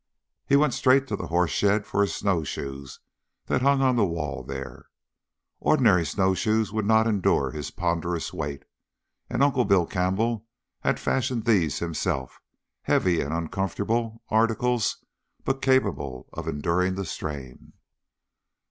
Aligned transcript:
He 0.47 0.55
went 0.55 0.73
straight 0.73 1.05
to 1.09 1.15
the 1.15 1.27
horse 1.27 1.51
shed 1.51 1.85
for 1.85 2.01
his 2.01 2.15
snowshoes 2.15 3.01
that 3.45 3.61
hung 3.61 3.83
on 3.83 3.97
the 3.97 4.03
wall 4.07 4.41
there. 4.41 4.87
Ordinary 5.59 6.07
snowshoes 6.07 6.73
would 6.73 6.87
not 6.87 7.05
endure 7.05 7.51
his 7.51 7.69
ponderous 7.69 8.33
weight, 8.33 8.63
and 9.29 9.43
Uncle 9.43 9.63
Bill 9.63 9.85
Campbell 9.85 10.47
had 10.79 10.99
fashioned 10.99 11.45
these 11.45 11.77
himself, 11.77 12.41
heavy 12.81 13.21
and 13.21 13.31
uncomfortable 13.31 14.23
articles, 14.29 15.05
but 15.45 15.61
capable 15.61 16.27
of 16.33 16.47
enduring 16.47 16.95
the 16.95 17.05
strain. 17.05 17.73